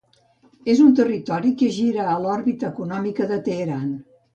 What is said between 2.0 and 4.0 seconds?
a l'òrbita econòmica de Teheran.